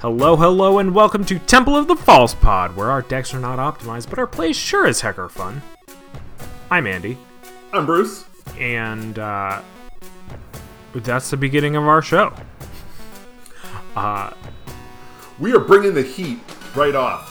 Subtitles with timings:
[0.00, 3.58] Hello, hello, and welcome to Temple of the False Pod, where our decks are not
[3.58, 5.60] optimized, but our plays sure as heck are fun.
[6.70, 7.18] I'm Andy,
[7.72, 8.24] I'm Bruce.
[8.58, 9.60] and uh,
[10.94, 12.32] that's the beginning of our show.
[13.94, 14.32] Uh,
[15.38, 16.38] We are bringing the heat
[16.74, 17.26] right off.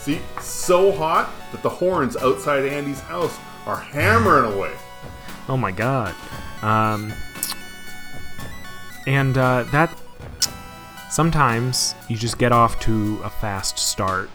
[0.00, 4.72] See, so hot that the horns outside Andy's house are hammering away.
[5.48, 6.14] oh my god.
[6.62, 7.12] Um,
[9.06, 9.96] and uh, that
[11.10, 14.30] sometimes you just get off to a fast start,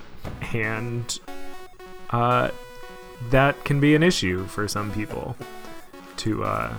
[0.54, 1.20] and
[2.12, 2.52] uh,
[3.30, 5.36] that can be an issue for some people
[6.18, 6.74] to uh,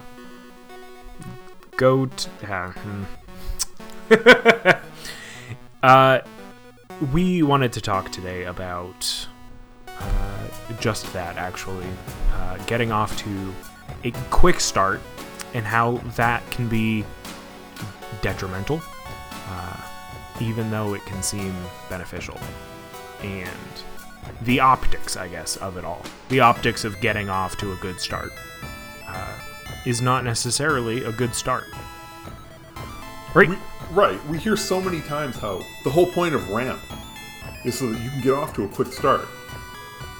[1.76, 2.28] go to.
[2.28, 3.04] Hmm.
[5.82, 6.20] uh,
[7.12, 9.26] we wanted to talk today about
[9.88, 11.86] uh, just that, actually.
[12.34, 13.54] Uh, getting off to
[14.04, 15.00] a quick start
[15.54, 17.04] and how that can be
[18.22, 18.80] detrimental,
[20.40, 21.54] even though it can seem
[21.88, 22.38] beneficial.
[23.22, 23.48] And
[24.42, 26.02] the optics, I guess, of it all.
[26.28, 28.32] The optics of getting off to a good start
[29.06, 29.38] uh,
[29.84, 31.64] is not necessarily a good start.
[33.34, 33.48] Right?
[33.48, 33.56] We,
[33.90, 36.80] right, we hear so many times how the whole point of ramp
[37.64, 39.26] is so that you can get off to a quick start.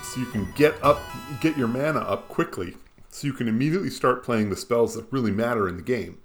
[0.03, 1.00] So you can get up,
[1.41, 2.77] get your mana up quickly,
[3.11, 6.19] so you can immediately start playing the spells that really matter in the game.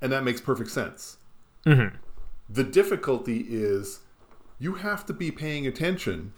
[0.00, 1.16] And that makes perfect sense.
[1.64, 1.92] Mhm.
[2.48, 4.00] The difficulty is
[4.58, 6.32] you have to be paying attention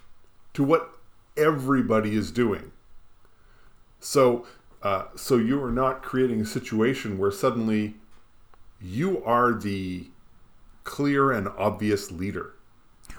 [0.55, 0.91] to what
[1.37, 2.73] everybody is doing.
[4.01, 4.47] So,
[4.83, 7.95] uh, so you are not creating a situation where suddenly
[8.81, 10.09] you are the
[10.85, 12.55] clear and obvious leader.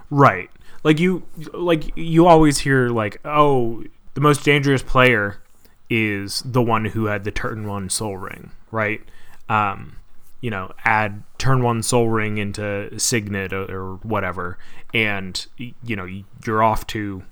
[0.10, 0.50] Right.
[0.84, 3.84] Like you like you always hear like, "Oh,
[4.14, 5.42] the most dangerous player
[5.90, 9.02] is the one who had the turn 1 Sol Ring," right?
[9.50, 9.98] Um,
[10.42, 14.58] you know, add turn 1 Sol Ring into signet or, or whatever
[14.94, 16.08] and you know,
[16.46, 17.24] you're off to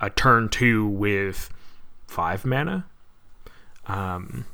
[0.00, 1.50] a turn 2 with
[2.06, 2.86] 5 mana.
[3.86, 4.46] Um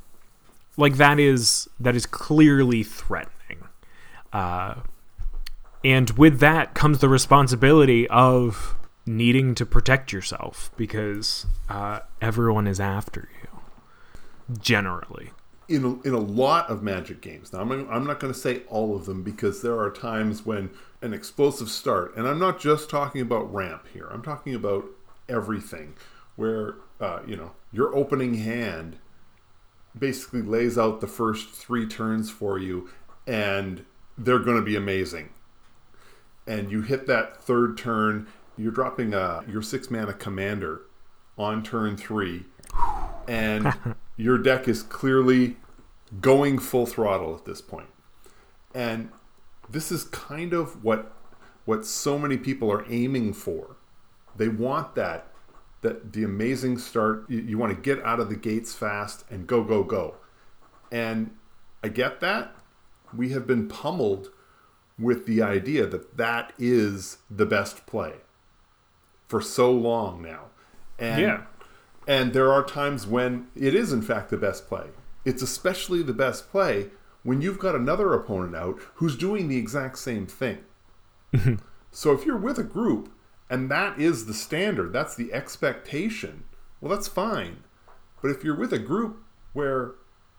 [0.77, 3.65] like that is that is clearly threatening.
[4.33, 4.77] Uh
[5.85, 12.79] and with that comes the responsibility of needing to protect yourself because uh, everyone is
[12.79, 14.57] after you.
[14.61, 15.31] Generally.
[15.71, 17.53] In a, in a lot of Magic games.
[17.53, 20.71] Now, I'm, I'm not going to say all of them because there are times when
[21.01, 24.09] an explosive start, and I'm not just talking about ramp here.
[24.11, 24.85] I'm talking about
[25.29, 25.95] everything,
[26.35, 28.99] where uh, you know your opening hand
[29.97, 32.91] basically lays out the first three turns for you,
[33.27, 33.85] and
[34.19, 35.31] they're going to be amazing.
[36.47, 38.27] And you hit that third turn,
[38.59, 40.83] you're dropping a, your six mana commander
[41.39, 42.45] on turn three,
[43.29, 43.73] and
[44.21, 45.57] your deck is clearly
[46.21, 47.89] going full throttle at this point.
[48.75, 49.11] And
[49.69, 51.17] this is kind of what
[51.65, 53.77] what so many people are aiming for.
[54.37, 55.29] They want that
[55.83, 57.25] that the amazing start.
[57.31, 60.17] You, you want to get out of the gates fast and go go go.
[60.93, 61.37] And
[61.83, 62.55] I get that.
[63.15, 64.31] We have been pummeled
[64.99, 68.17] with the idea that that is the best play
[69.29, 70.47] for so long now.
[70.99, 71.43] And Yeah.
[72.07, 74.87] And there are times when it is, in fact, the best play.
[75.25, 76.91] It's especially the best play
[77.23, 80.59] when you've got another opponent out who's doing the exact same thing.
[81.91, 83.13] so if you're with a group
[83.49, 86.45] and that is the standard, that's the expectation,
[86.81, 87.65] well, that's fine.
[88.23, 89.23] But if you're with a group
[89.53, 89.93] where,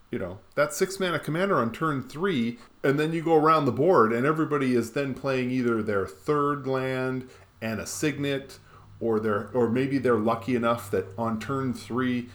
[0.10, 3.72] you know, that six mana commander on turn three, and then you go around the
[3.72, 7.30] board and everybody is then playing either their third land
[7.62, 8.60] and a signet,
[9.02, 12.30] or they're or maybe they're lucky enough that on turn three,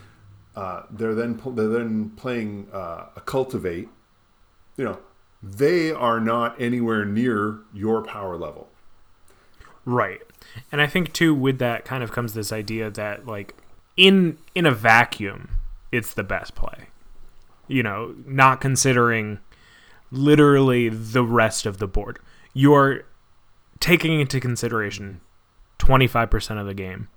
[0.55, 3.87] uh, they're then they're then playing uh, a cultivate.
[4.75, 4.99] You know,
[5.41, 8.67] they are not anywhere near your power level.
[9.85, 10.21] Right.
[10.71, 13.55] And I think too with that kind of comes this idea that like
[13.95, 15.49] in in a vacuum
[15.91, 16.89] it's the best play.
[17.67, 19.39] You know, not considering
[20.11, 22.19] literally the rest of the board.
[22.53, 23.03] You're
[23.79, 25.21] taking into consideration
[25.79, 27.07] 25% of the game.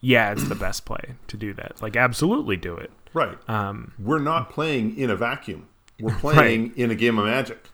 [0.00, 1.80] Yeah, it's the best play to do that.
[1.80, 2.90] Like absolutely do it.
[3.12, 3.36] Right.
[3.48, 5.68] Um We're not playing in a vacuum.
[6.00, 7.70] We're playing in a game of magic.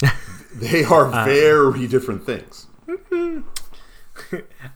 [0.54, 2.66] they are very different things.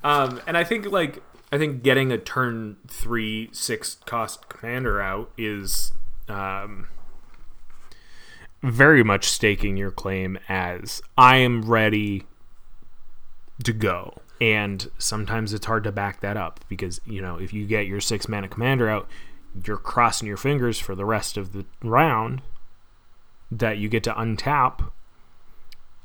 [0.05, 5.31] Um, and I think like I think getting a turn three six cost commander out
[5.37, 5.93] is
[6.29, 6.88] um,
[8.62, 12.25] very much staking your claim as I am ready
[13.65, 14.23] to go.
[14.43, 18.00] And sometimes it's hard to back that up because you know if you get your
[18.00, 19.09] six mana commander out,
[19.65, 22.43] you're crossing your fingers for the rest of the round
[23.53, 24.91] that you get to untap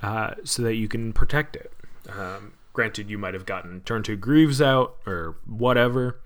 [0.03, 1.73] uh, so that you can protect it.
[2.09, 6.19] Um, granted, you might have gotten turn two Greaves out or whatever.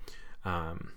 [0.44, 0.92] Um,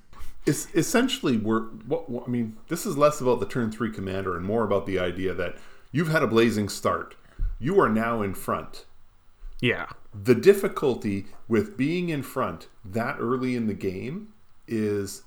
[0.45, 2.57] it's essentially we're what, what- I mean.
[2.67, 5.55] This is less about the turn three commander and more about the idea that
[5.93, 7.15] you've had a blazing start.
[7.57, 8.83] You are now in front.
[9.61, 9.85] yeah,
[10.23, 14.33] The difficulty with being in front that early in the game
[14.67, 15.23] is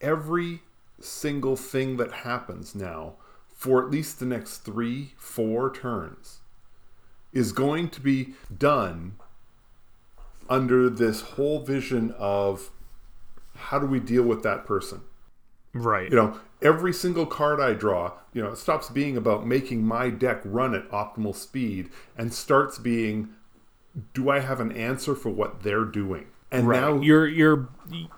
[0.00, 0.62] every
[1.00, 3.14] single thing that happens now
[3.54, 6.40] for at least the next three, four turns
[7.32, 9.14] is going to be done
[10.48, 12.70] under this whole vision of
[13.56, 15.00] how do we deal with that person?
[15.74, 16.10] right.
[16.10, 20.08] you know every single card i draw you know it stops being about making my
[20.08, 23.28] deck run at optimal speed and starts being
[24.12, 26.80] do i have an answer for what they're doing and Right.
[26.80, 27.68] now you're you're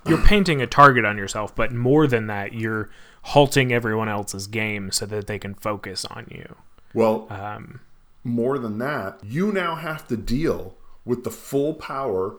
[0.06, 2.90] you're painting a target on yourself, but more than that, you're
[3.23, 6.55] halting everyone else's game so that they can focus on you.
[6.93, 7.81] well Um,
[8.23, 10.76] more than that you now have to deal
[11.06, 12.37] with the full power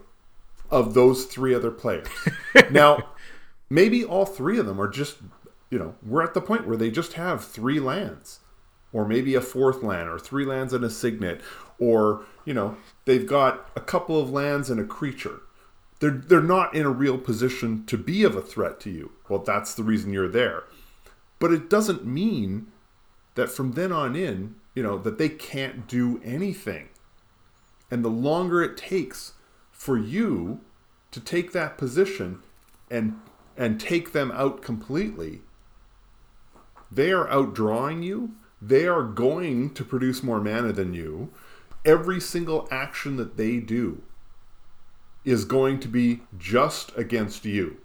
[0.70, 2.08] of those three other players
[2.72, 3.00] now
[3.70, 5.18] maybe all three of them are just
[5.72, 8.42] you know we're at the point where they just have three lands
[8.94, 11.42] or maybe a fourth land or three lands and a signet
[11.80, 15.42] or you know they've got a couple of lands and a creature.
[16.00, 19.12] They're they're not in a real position to be of a threat to you.
[19.28, 20.64] Well that's the reason you're there.
[21.40, 22.72] But it doesn't mean
[23.36, 26.88] that from then on in you know that they can't do anything.
[27.92, 29.34] And the longer it takes
[29.72, 30.62] for you
[31.12, 32.40] to take that position
[32.90, 33.20] and
[33.58, 35.42] and take them out completely
[36.90, 38.32] they are outdrawing you.
[38.62, 41.30] They are going to produce more mana than you
[41.86, 44.02] every single action that they do
[45.26, 47.78] is going to be just against you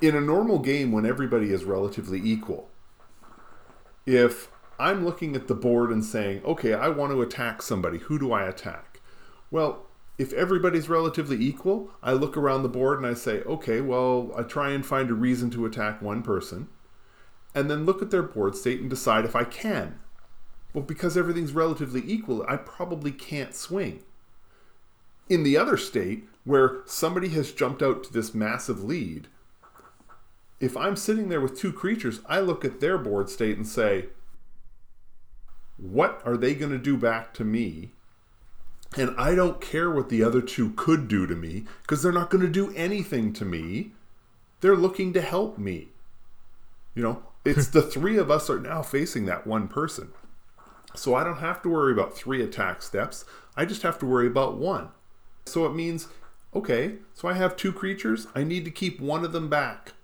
[0.00, 2.68] in a normal game when everybody is relatively equal
[4.06, 8.18] if I'm looking at the board and saying, okay, I want to attack somebody, who
[8.18, 9.00] do I attack?
[9.50, 9.86] Well,
[10.16, 14.42] if everybody's relatively equal, I look around the board and I say, okay, well, I
[14.42, 16.68] try and find a reason to attack one person,
[17.54, 19.98] and then look at their board state and decide if I can.
[20.72, 24.02] Well, because everything's relatively equal, I probably can't swing.
[25.28, 29.28] In the other state, where somebody has jumped out to this massive lead,
[30.60, 34.06] if I'm sitting there with two creatures, I look at their board state and say,
[35.76, 37.90] what are they going to do back to me?
[38.96, 42.30] And I don't care what the other two could do to me because they're not
[42.30, 43.92] going to do anything to me.
[44.60, 45.88] They're looking to help me.
[46.94, 50.12] You know, it's the three of us are now facing that one person.
[50.98, 53.24] So I don't have to worry about three attack steps.
[53.56, 54.88] I just have to worry about one.
[55.44, 56.08] So it means,
[56.54, 58.26] okay, so I have two creatures.
[58.34, 59.94] I need to keep one of them back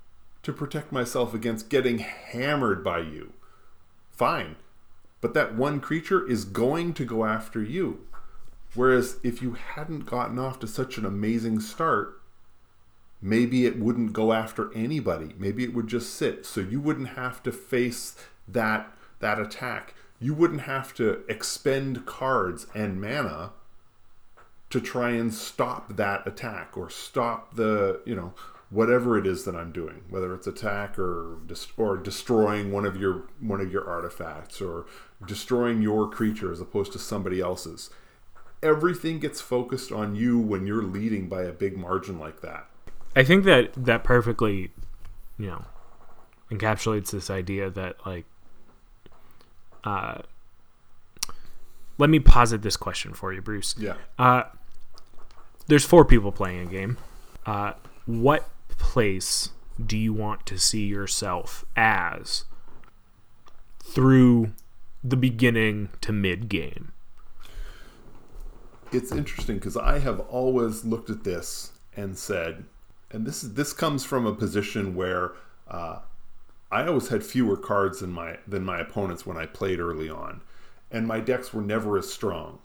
[0.43, 3.33] to protect myself against getting hammered by you.
[4.11, 4.56] Fine.
[5.21, 8.06] But that one creature is going to go after you.
[8.75, 12.21] Whereas if you hadn't gotten off to such an amazing start,
[13.21, 15.35] maybe it wouldn't go after anybody.
[15.39, 16.44] Maybe it would just sit.
[16.44, 18.17] So you wouldn't have to face
[18.49, 19.94] that that attack.
[20.23, 23.51] You wouldn't have to expend cards and mana
[24.70, 28.32] to try and stop that attack or stop the, you know,
[28.70, 31.37] whatever it is that I'm doing, whether it's attack or
[31.77, 34.87] or destroying one of your one of your artifacts or
[35.27, 37.91] destroying your creature as opposed to somebody else's.
[38.63, 42.67] Everything gets focused on you when you're leading by a big margin like that.
[43.15, 44.70] I think that that perfectly,
[45.37, 45.65] you know,
[46.51, 48.25] encapsulates this idea that like,
[49.84, 50.22] uh,
[51.98, 53.74] let me posit this question for you, Bruce.
[53.79, 53.94] Yeah.
[54.19, 54.44] Uh,
[55.67, 56.98] there's four people playing a game.
[57.46, 57.72] Uh,
[58.06, 59.51] what place
[59.84, 62.44] do you want to see yourself as
[63.82, 64.53] through
[65.03, 66.93] the beginning to mid game?
[68.93, 72.65] it's interesting because I have always looked at this and said,
[73.10, 75.32] and this is this comes from a position where
[75.69, 76.01] uh,
[76.72, 80.41] I always had fewer cards than my than my opponents when I played early on,
[80.91, 82.58] and my decks were never as strong.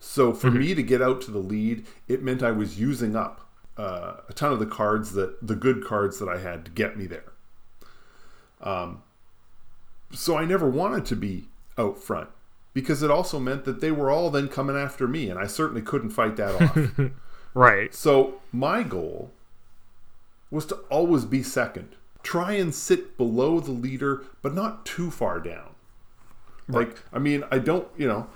[0.00, 3.48] So for me to get out to the lead, it meant I was using up
[3.76, 6.96] uh, a ton of the cards that the good cards that I had to get
[6.96, 7.32] me there.
[8.60, 9.02] Um,
[10.12, 12.28] so I never wanted to be out front
[12.74, 15.82] because it also meant that they were all then coming after me, and I certainly
[15.82, 17.10] couldn't fight that off.
[17.54, 17.94] Right.
[17.94, 19.32] So my goal
[20.50, 21.96] was to always be second.
[22.22, 25.70] Try and sit below the leader, but not too far down.
[26.68, 28.26] Like, I mean, I don't, you know,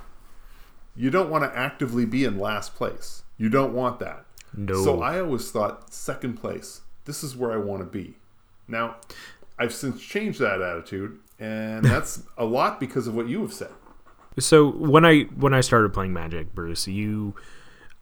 [0.96, 3.22] you don't want to actively be in last place.
[3.36, 4.24] You don't want that.
[4.56, 4.82] No.
[4.82, 6.82] So I always thought second place.
[7.04, 8.16] This is where I want to be.
[8.68, 8.96] Now,
[9.58, 13.72] I've since changed that attitude, and that's a lot because of what you have said.
[14.38, 17.34] So when I when I started playing Magic, Bruce, you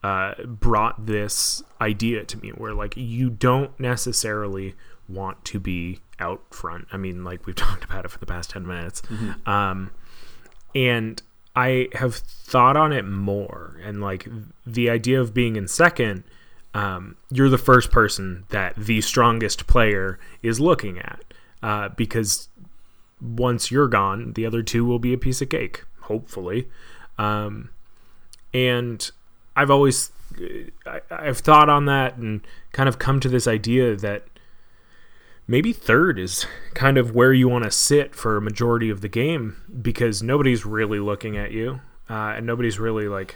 [0.03, 4.75] uh, brought this idea to me where like you don't necessarily
[5.13, 6.87] want to be out front.
[6.93, 9.03] I mean, like we've talked about it for the past ten minutes,
[9.47, 9.91] um,
[10.75, 11.23] and
[11.55, 14.29] I have thought on it more, and like
[14.67, 16.25] the idea of being in second.
[16.73, 21.25] Um, you're the first person that the strongest player is looking at
[21.65, 22.49] uh, because
[23.21, 26.69] once you're gone, the other two will be a piece of cake, hopefully.
[27.19, 27.71] Um,
[28.55, 29.11] and
[29.55, 30.11] I've always
[31.11, 32.41] I've thought on that and
[32.73, 34.25] kind of come to this idea that
[35.51, 39.09] maybe third is kind of where you want to sit for a majority of the
[39.09, 43.35] game because nobody's really looking at you uh, and nobody's really like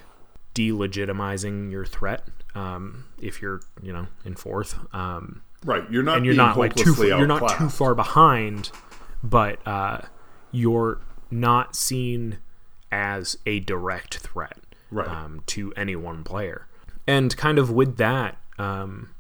[0.55, 2.23] delegitimizing your threat
[2.55, 5.83] um, if you're you know in fourth um, Right.
[5.91, 8.71] You're not and you're not like too you're not too far behind
[9.23, 10.03] but uh,
[10.53, 12.39] you're not seen
[12.93, 14.59] as a direct threat
[14.91, 15.09] Right.
[15.09, 16.69] um, to any one player
[17.09, 19.11] and kind of with that um,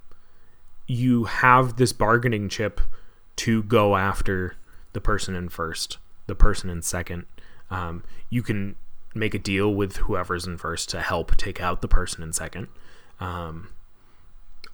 [0.87, 2.81] you have this bargaining chip
[3.37, 4.57] to go after
[4.93, 7.26] the person in first the person in second
[7.71, 8.76] um, you can
[9.14, 12.69] make a deal with whoever's in first to help take out the person in second
[13.21, 13.69] um,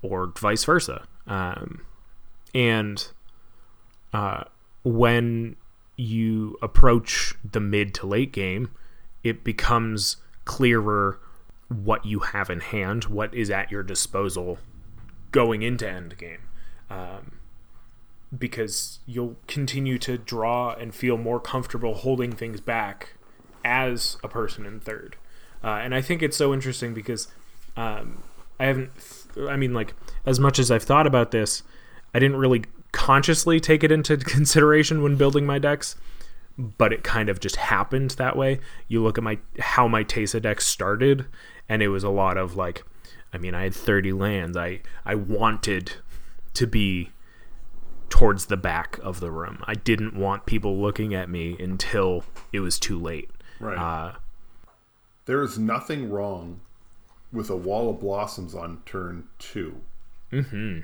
[0.02, 1.06] or vice versa.
[1.26, 1.82] Um,
[2.54, 3.06] and
[4.12, 4.44] uh,
[4.82, 5.56] when
[5.96, 8.70] you approach the mid to late game,
[9.22, 11.18] it becomes clearer
[11.68, 14.58] what you have in hand, what is at your disposal
[15.32, 16.40] going into Endgame.
[16.90, 17.32] Um,
[18.36, 23.14] because you'll continue to draw and feel more comfortable holding things back
[23.64, 25.16] as a person in third.
[25.62, 27.28] Uh, and I think it's so interesting because
[27.76, 28.22] um,
[28.58, 28.90] I haven't,
[29.48, 29.94] I mean, like,
[30.24, 31.62] as much as I've thought about this,
[32.14, 35.96] I didn't really consciously take it into consideration when building my decks,
[36.56, 38.60] but it kind of just happened that way.
[38.88, 41.26] You look at my how my Teysa deck started,
[41.68, 42.84] and it was a lot of like,
[43.32, 44.56] I mean, I had 30 lands.
[44.56, 45.92] I I wanted
[46.54, 47.10] to be
[48.08, 49.62] towards the back of the room.
[49.66, 53.30] I didn't want people looking at me until it was too late.
[53.60, 53.78] Right.
[53.78, 54.16] Uh,
[55.26, 56.60] There is nothing wrong
[57.32, 59.80] with a wall of blossoms on turn 2
[60.32, 60.80] Mm-hmm.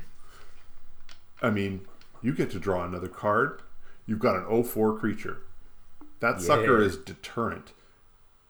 [1.43, 1.83] I mean,
[2.23, 3.63] you get to draw another card.
[4.07, 5.39] You've got an 04 creature.
[6.21, 7.73] That sucker is deterrent.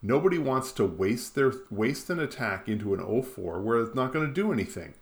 [0.07, 4.25] Nobody wants to waste their waste an attack into an 0-4 where it's not going
[4.25, 4.95] to do anything.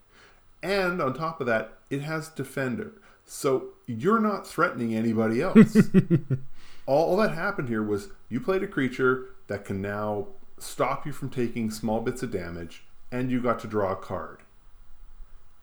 [0.63, 2.93] And on top of that, it has defender.
[3.27, 5.77] So you're not threatening anybody else.
[6.87, 11.13] all, all that happened here was you played a creature that can now stop you
[11.13, 14.39] from taking small bits of damage, and you got to draw a card.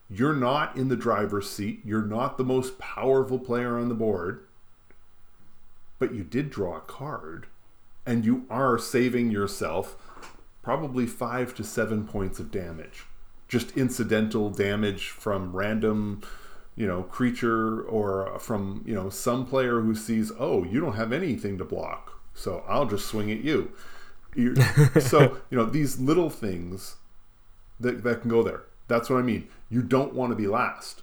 [0.08, 1.80] You're not in the driver's seat.
[1.84, 4.44] You're not the most powerful player on the board,
[5.98, 7.48] but you did draw a card,
[8.06, 9.96] and you are saving yourself
[10.62, 13.04] probably five to seven points of damage.
[13.48, 16.22] Just incidental damage from random,
[16.76, 21.12] you know, creature or from, you know, some player who sees, oh, you don't have
[21.12, 23.72] anything to block, so I'll just swing at you.
[25.00, 26.96] so, you know, these little things
[27.78, 28.62] that, that can go there.
[28.88, 29.48] That's what I mean.
[29.68, 31.02] You don't want to be last.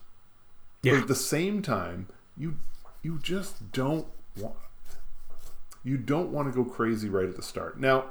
[0.82, 2.58] But at the same time, you
[3.02, 4.56] you just don't want
[5.84, 7.80] you don't want to go crazy right at the start.
[7.80, 8.06] Now,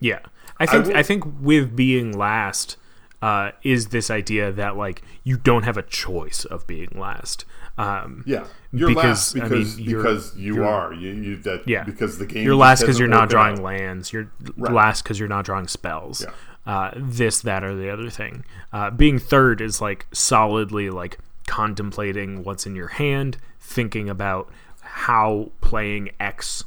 [0.00, 0.20] Yeah,
[0.58, 2.76] I think will- I, think with being last
[3.22, 7.44] uh, is this idea that like you don't have a choice of being last.
[7.76, 11.36] Um, yeah, you're Because, last I because mean, you're- because you you're- are you, you
[11.38, 11.84] that Yeah.
[11.84, 13.64] because the game you're last because you're not drawing out.
[13.64, 14.12] lands.
[14.12, 14.72] You're Right.
[14.72, 16.22] last because you're not drawing spells.
[16.22, 16.32] Yeah.
[16.66, 18.44] Uh, this, that, or the other thing.
[18.72, 24.50] Uh, being third is like solidly like contemplating what's in your hand, thinking about
[24.80, 26.64] how playing X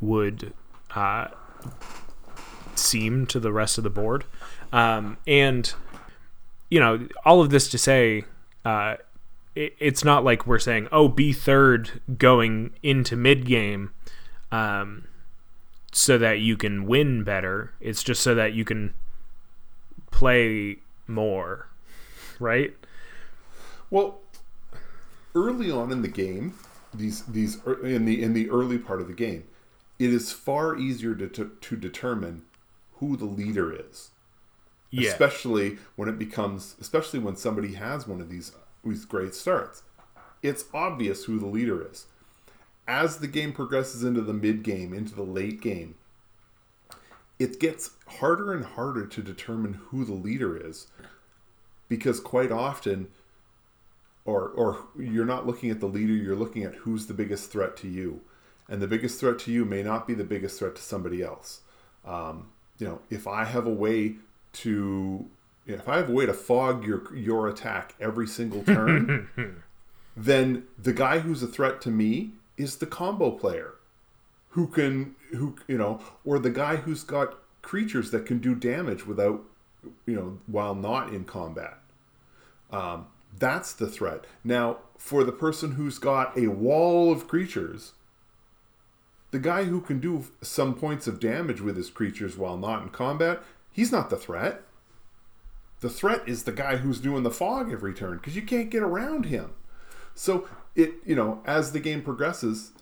[0.00, 0.52] would
[0.94, 1.28] uh,
[2.74, 4.24] seem to the rest of the board.
[4.72, 5.72] Um, and,
[6.70, 8.24] you know, all of this to say,
[8.64, 8.96] uh,
[9.54, 13.92] it, it's not like we're saying, oh, be third going into mid game
[14.50, 15.04] um,
[15.92, 17.72] so that you can win better.
[17.80, 18.94] It's just so that you can
[20.10, 21.68] play more,
[22.38, 22.74] right?
[23.90, 24.20] Well,
[25.34, 26.54] early on in the game,
[26.92, 29.44] these these er, in the in the early part of the game,
[29.98, 32.42] it is far easier to to, to determine
[32.94, 34.10] who the leader is.
[34.90, 35.10] Yeah.
[35.10, 38.52] especially when it becomes especially when somebody has one of these
[38.84, 39.82] these great starts
[40.40, 42.06] it's obvious who the leader is
[42.86, 45.96] as the game progresses into the mid game into the late game
[47.40, 50.86] it gets harder and harder to determine who the leader is
[51.88, 53.08] because quite often
[54.24, 57.76] or or you're not looking at the leader you're looking at who's the biggest threat
[57.76, 58.20] to you
[58.68, 61.60] and the biggest threat to you may not be the biggest threat to somebody else.
[62.04, 64.16] Um, you know, if I have a way
[64.54, 65.26] to
[65.66, 69.62] if I have a way to fog your your attack every single turn,
[70.16, 73.74] then the guy who's a threat to me is the combo player
[74.50, 79.06] who can who you know or the guy who's got creatures that can do damage
[79.06, 79.42] without
[80.06, 81.78] you know while not in combat.
[82.70, 83.06] Um,
[83.36, 84.24] that's the threat.
[84.42, 87.92] Now for the person who's got a wall of creatures
[89.34, 92.88] the guy who can do some points of damage with his creatures while not in
[92.88, 93.42] combat
[93.74, 94.62] he's not the threat.
[95.80, 98.82] The threat is the guy who's doing the fog every turn because you can't get
[98.82, 99.50] around him.
[100.14, 102.72] So it you know as the game progresses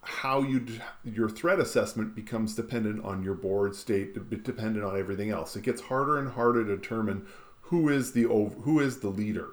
[0.00, 0.64] how you
[1.04, 5.56] your threat assessment becomes dependent on your board state dependent on everything else.
[5.56, 7.26] It gets harder and harder to determine
[7.62, 9.48] who is the who is the leader.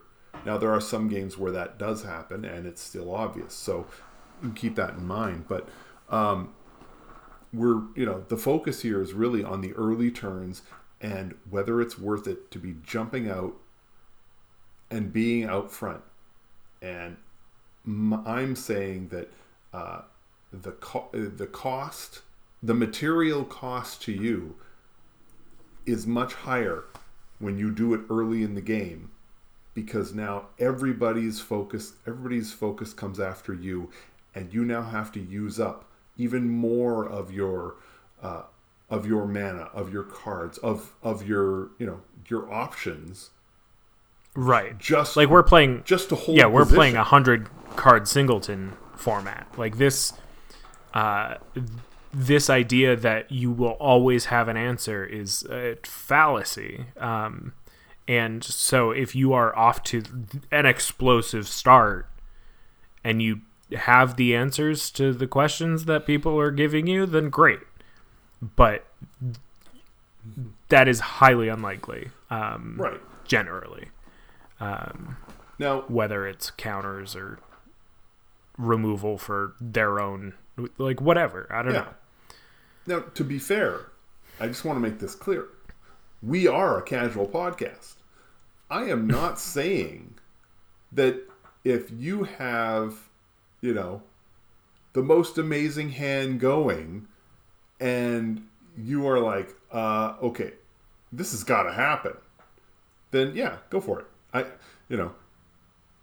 [0.45, 3.88] Now there are some games where that does happen and it's still obvious so
[4.55, 5.69] keep that in mind but
[6.13, 6.53] um,
[7.51, 10.62] we're you know the focus here is really on the early turns
[11.01, 13.55] and whether it's worth it to be jumping out
[14.89, 16.01] and being out front.
[16.82, 17.17] And
[18.25, 19.29] i'm saying that
[19.74, 20.01] uh,
[20.53, 22.22] the co- the cost,
[22.62, 24.55] the material cost to you
[25.86, 26.86] is much higher
[27.39, 29.10] when you do it early in the game
[29.74, 33.89] because now everybody's focus everybody's focus comes after you
[34.36, 37.75] and you now have to use up even more of your
[38.22, 38.43] uh,
[38.89, 43.32] of your mana of your cards of of your you know your options
[44.36, 46.75] right just like we're playing just to hold yeah we're position.
[46.75, 50.13] playing a hundred card singleton format like this
[50.93, 51.36] uh,
[52.13, 56.86] this idea that you will always have an answer is a fallacy.
[56.98, 57.53] Um,
[58.08, 60.03] and so if you are off to
[60.51, 62.07] an explosive start
[63.03, 63.42] and you
[63.75, 67.59] have the answers to the questions that people are giving you, then great.
[68.42, 68.86] But
[70.70, 72.09] that is highly unlikely.
[72.29, 73.01] Um, right.
[73.25, 73.90] Generally.
[74.59, 75.18] Um,
[75.59, 77.40] now, whether it's counters or
[78.57, 80.33] removal for their own
[80.77, 81.48] like whatever.
[81.51, 81.79] I don't yeah.
[81.79, 81.88] know.
[82.86, 83.92] Now, to be fair,
[84.40, 85.48] I just want to make this clear.
[86.22, 87.96] We are a casual podcast.
[88.70, 90.16] I am not saying
[90.92, 91.22] that
[91.64, 93.09] if you have,
[93.63, 94.03] you know,
[94.91, 97.07] the most amazing hand going
[97.79, 98.45] and
[98.77, 100.51] you are like, uh, okay,
[101.13, 102.13] this has got to happen,
[103.11, 104.05] then yeah, go for it.
[104.33, 104.45] I,
[104.89, 105.13] you know,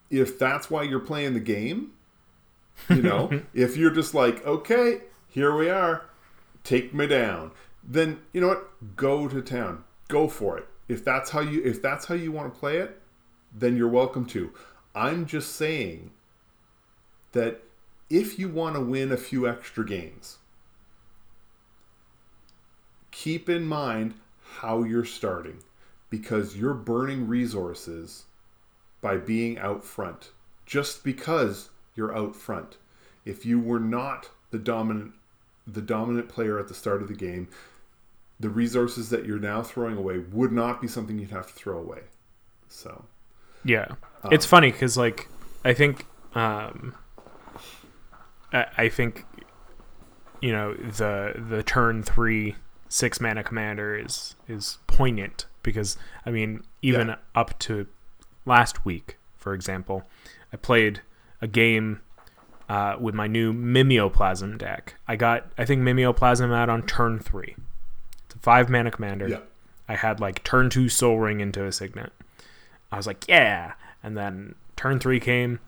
[0.08, 1.92] if that's why you're playing the game,
[2.88, 6.06] you know, if you're just like, okay, here we are,
[6.64, 7.52] take me down,
[7.84, 8.96] then you know what?
[8.96, 9.84] Go to town.
[10.08, 10.66] Go for it.
[10.88, 13.00] If that's how you if that's how you want to play it,
[13.54, 14.50] then you're welcome to.
[14.94, 16.10] I'm just saying
[17.32, 17.62] that
[18.08, 20.38] if you want to win a few extra games,
[23.10, 24.14] keep in mind
[24.58, 25.58] how you're starting
[26.08, 28.24] because you're burning resources
[29.00, 30.30] by being out front
[30.66, 32.76] just because you're out front.
[33.24, 35.12] If you were not the dominant
[35.66, 37.48] the dominant player at the start of the game,
[38.40, 41.78] the resources that you're now throwing away would not be something you'd have to throw
[41.78, 42.00] away.
[42.68, 43.04] So,
[43.64, 43.86] yeah,
[44.24, 45.28] um, it's funny because like
[45.64, 46.94] I think um,
[48.52, 49.24] I, I think
[50.40, 52.56] you know the the turn three
[52.88, 57.16] six mana commander is is poignant because I mean even yeah.
[57.34, 57.86] up to
[58.46, 60.04] last week, for example,
[60.52, 61.02] I played
[61.40, 62.00] a game
[62.68, 64.94] uh, with my new Mimeoplasm deck.
[65.08, 67.56] I got, I think, Mimeoplasm out on turn three.
[68.26, 69.28] It's a five mana commander.
[69.28, 69.40] Yeah.
[69.88, 72.12] I had like turn two Sol Ring into a Signet.
[72.92, 73.72] I was like, yeah.
[74.02, 75.58] And then turn three came,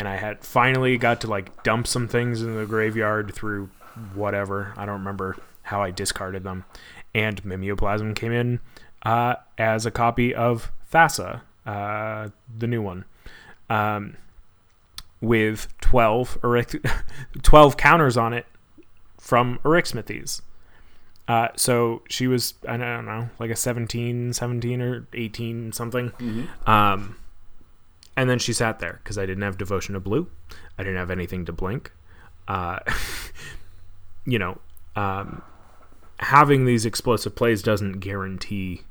[0.00, 3.68] and I had finally got to like dump some things in the graveyard through
[4.14, 4.72] whatever.
[4.78, 6.64] I don't remember how I discarded them.
[7.14, 8.60] And Mimeoplasm came in
[9.02, 13.04] uh, as a copy of Thassa, uh, the new one.
[13.68, 14.16] Um,
[15.20, 16.82] with 12 Eric-
[17.42, 18.46] 12 counters on it
[19.18, 20.40] from Arixmethes.
[21.28, 26.08] Uh, so she was, I don't know, like a 17, 17 or 18 something.
[26.12, 26.70] Mm-hmm.
[26.70, 27.16] Um,
[28.16, 30.28] and then she sat there because I didn't have Devotion to Blue.
[30.78, 31.92] I didn't have anything to blink.
[32.48, 32.80] Uh,
[34.26, 34.58] you know,
[34.96, 35.42] um,
[36.18, 38.82] having these explosive plays doesn't guarantee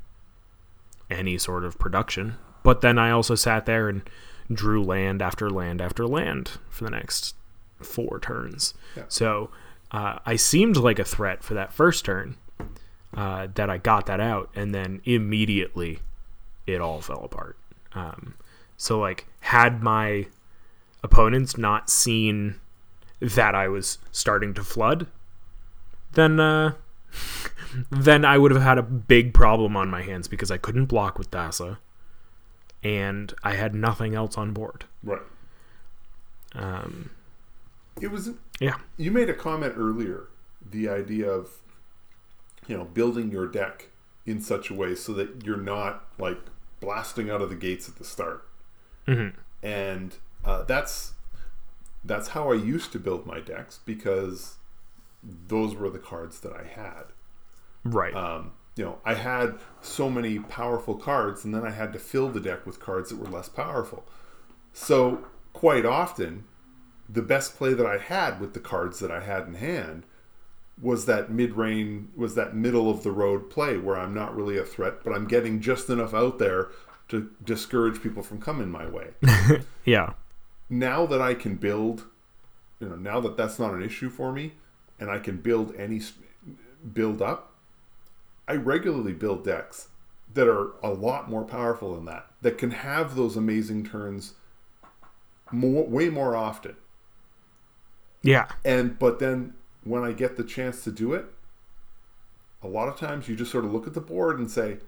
[1.10, 2.36] any sort of production.
[2.64, 4.02] But then I also sat there and
[4.52, 7.36] drew land after land after land for the next
[7.82, 8.74] four turns.
[8.96, 9.04] Yeah.
[9.08, 9.50] So
[9.92, 12.38] uh, I seemed like a threat for that first turn.
[13.12, 15.98] Uh, that I got that out, and then immediately
[16.68, 17.58] it all fell apart.
[17.94, 18.36] Um,
[18.80, 20.28] so like, had my
[21.04, 22.56] opponents not seen
[23.20, 25.06] that I was starting to flood,
[26.14, 26.74] then uh,
[27.92, 31.20] then I would have had a big problem on my hands because I couldn't block
[31.20, 31.78] with Thassa,
[32.82, 34.86] and I had nothing else on board.
[35.04, 35.22] Right.
[36.56, 37.10] Um,
[38.02, 38.30] It was
[38.62, 40.30] yeah, you made a comment earlier
[40.72, 41.50] the idea of
[42.66, 43.90] you know building your deck
[44.26, 46.40] in such a way so that you're not like
[46.80, 48.49] blasting out of the gates at the start
[49.10, 49.34] Mhm.
[49.64, 51.14] and uh, that's
[52.04, 54.56] that's how i used to build my decks because
[55.24, 57.04] those were the cards that i had
[57.84, 58.16] right.
[58.16, 62.30] um, you know i had so many powerful cards and then i had to fill
[62.30, 64.06] the deck with cards that were less powerful
[64.72, 66.46] so quite often
[67.10, 70.04] the best play that i had with the cards that i had in hand
[70.82, 74.58] was that mid range was that middle of the road play where i'm not really
[74.58, 76.70] a threat but i'm getting just enough out there
[77.10, 79.10] to discourage people from coming my way
[79.86, 80.14] yeah.
[80.70, 82.06] now that I can build,
[82.80, 84.54] you know, now that that's not an issue for me,
[85.00, 86.02] and I can build any
[86.94, 87.54] build up,
[88.48, 89.90] I regularly build decks
[90.34, 94.34] that are a lot more powerful than that, that can have those amazing turns
[95.52, 96.76] more, way more often.
[98.22, 98.48] Yeah.
[98.64, 101.26] And but then when I get the chance to do it,
[102.62, 104.80] a lot of times you just sort of look at the board and say,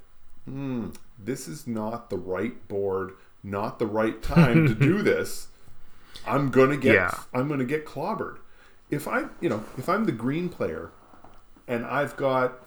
[0.46, 0.90] "Hmm,
[1.24, 5.48] this is not the right board, not the right time to do this."
[6.26, 7.20] I'm gonna get Yeah.
[7.34, 8.38] I'm gonna get clobbered.
[8.90, 10.92] If I you know if I'm the green player,
[11.68, 12.60] and I've got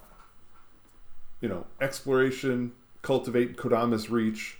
[1.41, 4.59] you know exploration, cultivate, Kodama's reach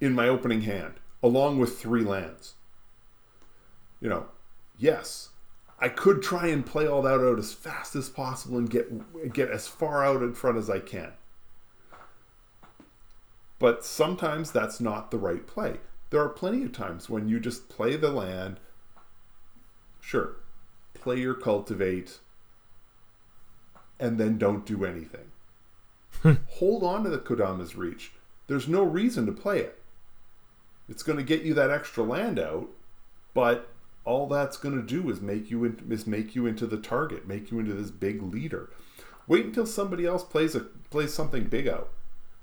[0.00, 2.54] in my opening hand, along with three lands.
[4.00, 4.26] You know,
[4.78, 5.30] yes,
[5.80, 9.50] I could try and play all that out as fast as possible and get get
[9.50, 11.12] as far out in front as I can.
[13.58, 15.78] But sometimes that's not the right play.
[16.10, 18.60] There are plenty of times when you just play the land.
[20.00, 20.36] Sure,
[20.94, 22.18] play your cultivate,
[24.00, 25.32] and then don't do anything.
[26.52, 28.12] Hold on to the Kodama's reach.
[28.46, 29.82] There's no reason to play it.
[30.88, 32.68] It's going to get you that extra land out,
[33.34, 33.68] but
[34.04, 37.28] all that's going to do is make you in, is make you into the target,
[37.28, 38.70] make you into this big leader.
[39.26, 41.90] Wait until somebody else plays a plays something big out.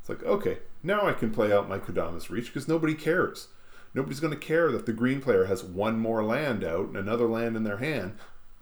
[0.05, 3.47] It's like okay, now I can play out my Kodama's reach because nobody cares.
[3.95, 7.27] Nobody's going to care that the green player has one more land out and another
[7.27, 8.15] land in their hand.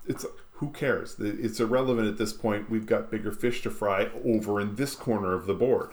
[0.07, 1.17] It's who cares?
[1.19, 2.69] It's irrelevant at this point.
[2.69, 5.91] We've got bigger fish to fry over in this corner of the board.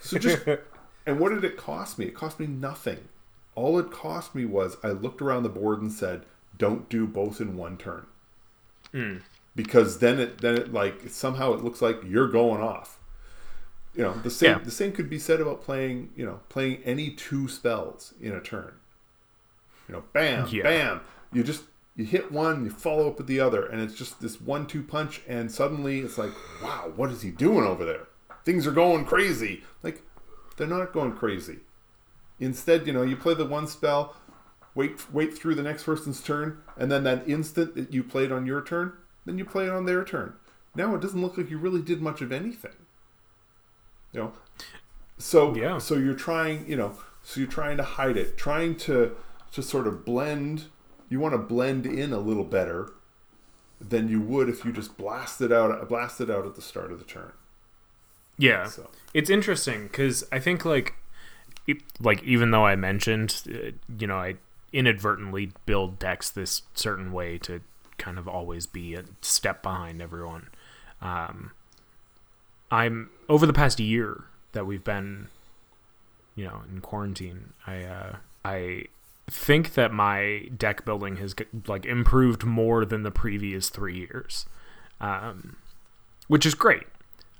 [0.00, 0.46] So just
[1.06, 2.06] and what did it cost me?
[2.06, 3.08] It cost me nothing.
[3.54, 6.24] All it cost me was I looked around the board and said,
[6.56, 8.06] "Don't do both in one turn,"
[8.92, 9.16] hmm.
[9.54, 12.97] because then it then it like somehow it looks like you're going off.
[13.94, 14.64] You know the same Yeah.
[14.64, 18.40] the same could be said about playing you know playing any two spells in a
[18.40, 18.74] turn.
[19.88, 20.62] You know, bam, Yeah.
[20.64, 21.00] bam.
[21.32, 21.64] You just
[21.96, 25.20] you hit one, you follow up with the other, and it's just this one-two punch,
[25.26, 26.30] and suddenly it's like,
[26.62, 28.06] wow, what is he doing over there?
[28.44, 29.64] Things are going crazy.
[29.82, 30.02] Like
[30.56, 31.60] they're not going crazy.
[32.38, 34.14] Instead, you know, you play the one spell,
[34.74, 38.46] wait wait through the next person's turn, and then that instant that you played on
[38.46, 38.92] your turn,
[39.24, 40.34] then you play it on their turn.
[40.76, 42.76] Now it doesn't look like you really did much of anything.
[44.12, 44.32] You know,
[45.18, 45.78] so Yeah.
[45.78, 49.16] so you're trying, you know, so you're trying to hide it, trying to
[49.52, 50.64] to sort of blend.
[51.08, 52.92] You want to blend in a little better
[53.80, 57.04] than you would if you just blasted out blasted out at the start of the
[57.04, 57.32] turn.
[58.36, 58.66] Yeah.
[58.66, 60.94] So It's interesting because I think like,
[62.00, 64.36] like even though I mentioned, uh, you know, I
[64.72, 67.60] inadvertently build decks this certain way to
[67.96, 70.48] kind of always be a step behind everyone.
[71.00, 71.52] Um,
[72.70, 75.28] I'm over the past year that we've been,
[76.34, 77.52] you know, in quarantine.
[77.66, 78.84] I uh, I
[79.30, 81.34] think that my deck building has
[81.66, 84.46] like improved more than the previous three years,
[85.00, 85.56] um,
[86.28, 86.86] which is great.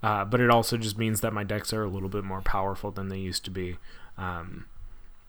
[0.03, 2.91] Uh, but it also just means that my decks are a little bit more powerful
[2.91, 3.77] than they used to be.
[4.17, 4.67] Um,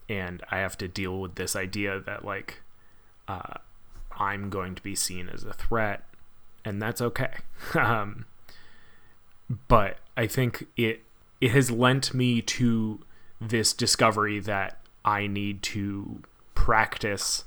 [0.08, 2.62] and I have to deal with this idea that, like,
[3.28, 3.56] uh,
[4.12, 6.04] I'm going to be seen as a threat,
[6.64, 7.34] and that's okay.
[7.74, 8.26] um,
[9.68, 11.04] but I think it
[11.42, 13.00] it has lent me to
[13.40, 16.22] this discovery that I need to
[16.54, 17.46] practice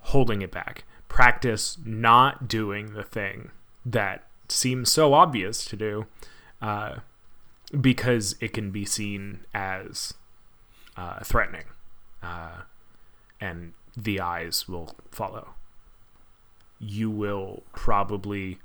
[0.00, 0.84] holding it back.
[1.08, 3.50] Practice not doing the thing
[3.86, 6.06] that seems so obvious to do
[6.60, 6.96] uh,
[7.80, 10.14] because it can be seen as
[10.96, 11.64] uh, threatening
[12.22, 12.62] uh,
[13.40, 15.50] and the eyes will follow.
[16.78, 18.58] You will probably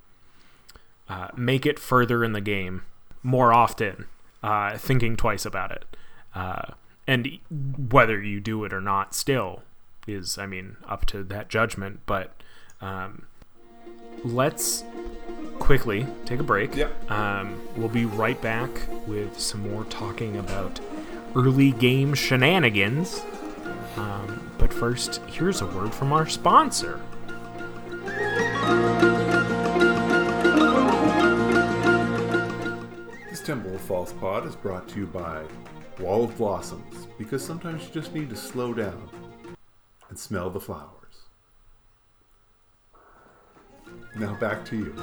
[1.10, 2.84] uh, make it further in the game
[3.24, 4.06] more often,
[4.44, 5.86] uh, thinking twice about it.
[6.36, 6.74] Uh,
[7.08, 7.40] and
[7.90, 9.64] whether you do it or not still
[10.08, 12.02] is, I mean, up to that judgment.
[12.06, 12.32] But
[12.82, 13.26] um,
[14.24, 14.84] let's
[15.58, 16.76] quickly take a break.
[16.76, 17.12] Yep.
[17.12, 18.70] Um, we'll be right back
[19.08, 20.80] with some more talking about
[21.36, 23.22] early game shenanigans.
[23.96, 27.02] Um, but first, here's a word from our sponsor.
[33.50, 35.44] Of False Pod is brought to you by
[36.00, 39.10] Wall of Blossoms, because sometimes you just need to slow down
[40.08, 41.24] and smell the flowers.
[44.16, 44.96] Now back to you.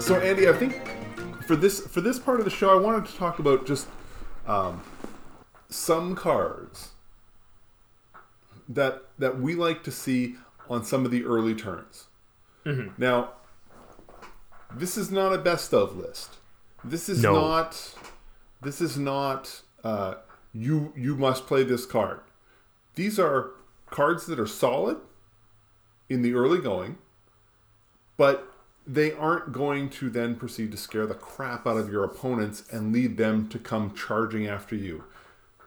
[0.00, 0.96] So Andy, I think
[1.46, 3.86] for this for this part of the show, I wanted to talk about just
[4.48, 4.82] um,
[5.68, 6.88] some cards
[8.68, 10.34] that that we like to see
[10.68, 12.08] on some of the early turns.
[12.64, 13.30] Now,
[14.74, 16.36] this is not a best of list.
[16.84, 17.32] This is No.
[17.34, 17.94] not.
[18.60, 19.62] This is not.
[19.84, 20.14] Uh,
[20.52, 22.20] you you must play this card.
[22.94, 23.50] These are
[23.90, 24.98] cards that are solid
[26.08, 26.98] in the early going,
[28.16, 28.48] but
[28.86, 32.92] they aren't going to then proceed to scare the crap out of your opponents and
[32.92, 35.04] lead them to come charging after you.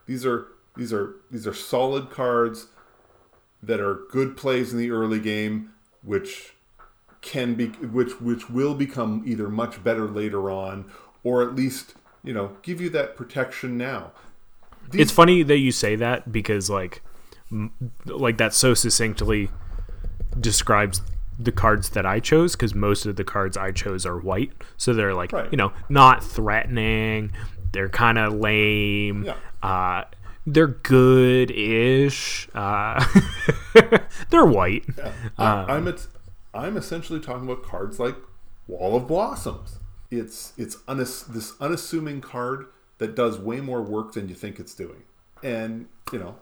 [0.06, 2.68] These are these are these are solid cards
[3.64, 5.72] that are good plays in the early game,
[6.04, 6.54] which
[7.26, 10.86] can be which which will become either much better later on,
[11.24, 14.12] or at least you know give you that protection now.
[14.92, 17.02] These, It's funny that you say that because like
[18.06, 19.50] like that so succinctly
[20.40, 21.02] describes
[21.38, 24.94] the cards that I chose because most of the cards I chose are white, so
[24.94, 25.52] they're like Right.
[25.52, 27.32] you know not threatening.
[27.74, 29.26] They're kind of lame.
[29.26, 29.36] Yeah.
[29.62, 30.04] Uh,
[30.48, 32.48] they're good-ish.
[32.54, 33.04] Uh,
[34.30, 34.86] they're white.
[35.38, 36.06] I, I'm at,
[36.56, 38.16] I'm essentially talking about cards like
[38.68, 39.80] Wall of Blossoms.
[40.10, 44.74] It's it's unass, this unassuming card that does way more work than you think it's
[44.74, 45.04] doing,
[45.44, 46.36] and you know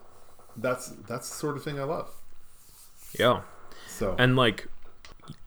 [0.55, 2.11] that's that's the sort of thing I love.
[3.17, 3.41] Yeah.
[3.87, 4.67] So and like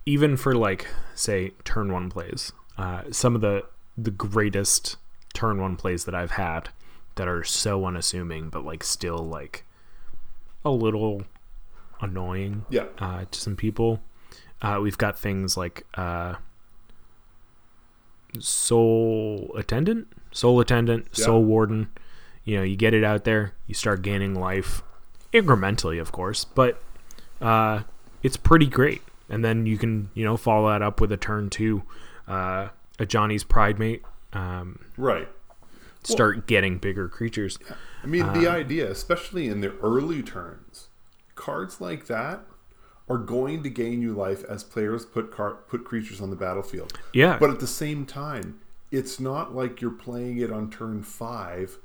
[0.05, 3.65] even for like say turn one plays uh, some of the
[3.97, 4.97] the greatest
[5.35, 6.69] turn one plays that i've had
[7.17, 9.65] that are so unassuming but like still like
[10.65, 11.23] a little
[12.01, 14.01] annoying yeah, uh, to some people
[14.63, 16.35] uh, we've got things like uh,
[18.39, 21.25] soul attendant soul attendant Yeah.
[21.27, 21.89] soul warden
[22.45, 24.83] you know you get it out there you start gaining life
[25.33, 26.81] incrementally of course but
[27.41, 27.83] uh,
[28.23, 31.49] it's pretty great and then you can you know follow that up with a turn
[31.51, 31.83] two
[32.29, 35.29] uh, Ajani's Pridemate um, right.
[36.03, 37.59] start getting bigger creatures
[38.03, 40.91] I mean, the idea, especially in the early turns,
[41.35, 42.45] cards like that
[43.09, 46.93] are going to gain you life as players put car- put creatures on the battlefield.
[47.13, 51.79] yeah But at the same time, it's not like you're playing it on turn five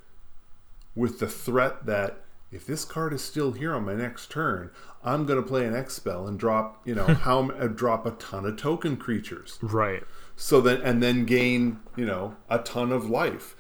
[0.96, 4.72] with the threat that if this card is still here on my next turn,
[5.04, 8.12] I'm going to play an X spell and drop, you know, how uh, drop a
[8.12, 9.58] ton of token creatures.
[9.62, 10.04] right
[10.36, 13.56] So then and then gain, you know, a ton of life.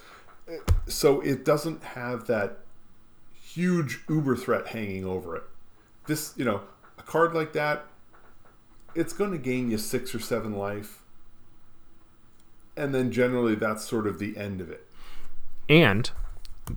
[0.87, 2.57] So it doesn't have that
[3.33, 5.43] huge uber threat hanging over it.
[6.07, 6.61] This, you know,
[7.01, 7.85] a card like that,
[8.95, 11.03] it's going to gain you 6 or 7 life.
[12.77, 14.87] And then generally that's sort of the end of it.
[15.69, 16.09] and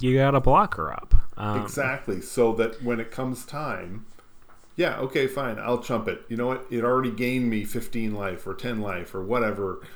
[0.00, 2.20] you got a blocker up um, Exactly.
[2.20, 4.06] So that when it comes time,
[4.76, 6.22] yeah, okay, fine, I'll chump it.
[6.28, 6.66] You know what?
[6.70, 9.86] It already gained me 15 life or 10 life or whatever.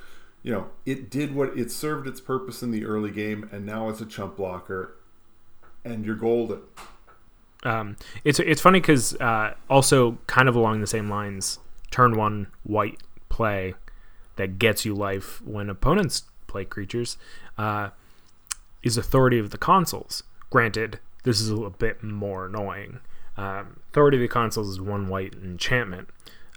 [0.41, 3.89] You know, it did what it served its purpose in the early game, and now
[3.89, 4.95] it's a chump blocker,
[5.83, 6.61] and you're golden.
[7.63, 11.59] Um, it's it's funny because uh, also kind of along the same lines,
[11.91, 13.73] turn one white play
[14.37, 17.17] that gets you life when opponents play creatures
[17.57, 17.89] uh,
[18.81, 20.23] is Authority of the Consuls.
[20.49, 22.99] Granted, this is a bit more annoying.
[23.37, 26.09] Um, Authority of the Consuls is one white enchantment,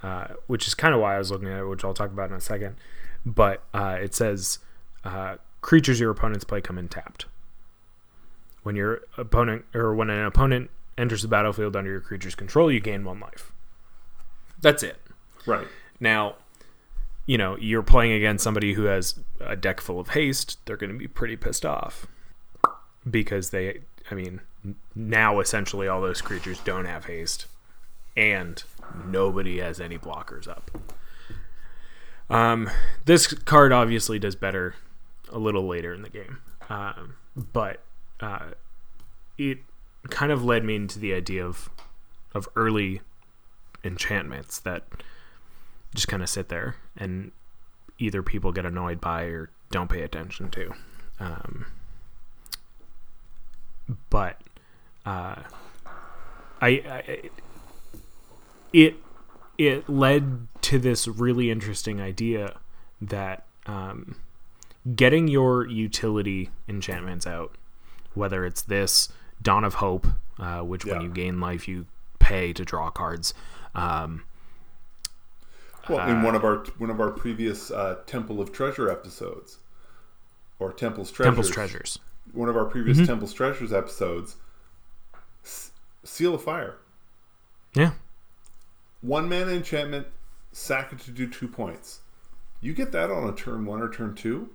[0.02, 2.30] uh, which is kind of why I was looking at it, which I'll talk about
[2.30, 2.76] in a second.
[3.26, 4.60] But uh, it says
[5.04, 7.26] uh, creatures your opponents play come in tapped
[8.62, 12.81] when your opponent or when an opponent enters the battlefield under your creature's control, you
[12.81, 13.52] gain one life.
[14.61, 15.00] That's it.
[15.46, 15.66] Right.
[16.00, 16.37] Now,
[17.26, 20.92] you know, you're playing against somebody who has a deck full of haste, they're going
[20.92, 22.07] to be pretty pissed off
[23.09, 24.40] because they, I mean,
[24.94, 27.46] now essentially all those creatures don't have haste
[28.16, 28.62] and
[29.07, 30.70] nobody has any blockers up.
[32.31, 32.70] Um,
[33.05, 34.74] this card obviously does better
[35.31, 37.81] a little later in the game, um, but
[38.20, 38.50] uh,
[39.37, 39.59] it
[40.10, 41.70] kind of led me into the idea of
[42.34, 43.00] of early
[43.84, 44.84] enchantments that
[45.94, 47.30] just kind of sit there and
[47.98, 50.72] either people get annoyed by or don't pay attention to.
[51.20, 51.66] Um,
[54.08, 54.40] but
[55.04, 55.36] uh,
[56.60, 57.30] I, I
[58.72, 58.96] it
[59.58, 62.58] it led to this really interesting idea
[63.00, 64.16] that um,
[64.96, 67.54] getting your utility enchantments out,
[68.14, 69.08] whether it's this
[69.42, 70.07] Dawn of Hope,
[70.38, 71.87] uh, which when you gain life you
[72.18, 73.35] pay to draw cards.
[73.74, 74.24] Um,
[75.88, 79.59] Well, in one of our one of our previous uh, Temple of Treasure episodes,
[80.59, 81.98] or Temple's Treasures, Temple's Treasures.
[82.33, 83.07] one of our previous Mm-hmm.
[83.07, 84.37] Temple's Treasures episodes,
[85.44, 85.72] S-
[86.05, 86.76] Seal of Fire,
[87.74, 87.92] Yeah.
[89.00, 90.07] one mana enchantment,
[90.52, 92.00] sack it to do two points.
[92.61, 94.50] You get that on a turn one or turn two.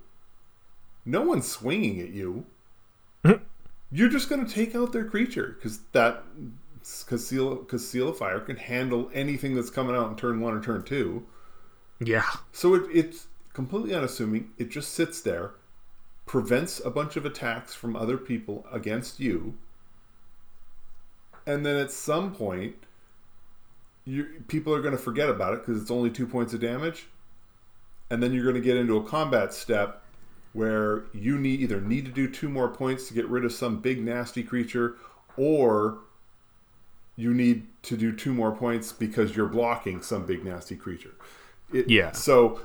[1.04, 2.46] No one's swinging at you.
[3.90, 6.22] You're just going to take out their creature because that
[7.00, 10.54] because seal because seal of fire can handle anything that's coming out in turn one
[10.54, 11.26] or turn two.
[12.00, 12.24] Yeah.
[12.52, 14.50] So it, it's completely unassuming.
[14.58, 15.52] It just sits there,
[16.26, 19.54] prevents a bunch of attacks from other people against you,
[21.46, 22.76] and then at some point,
[24.04, 27.06] you people are going to forget about it because it's only two points of damage,
[28.10, 30.02] and then you're going to get into a combat step
[30.52, 33.80] where you need either need to do two more points to get rid of some
[33.80, 34.96] big nasty creature,
[35.36, 35.98] or
[37.16, 41.14] you need to do two more points because you're blocking some big nasty creature.
[41.72, 42.12] It, Yeah.
[42.12, 42.60] So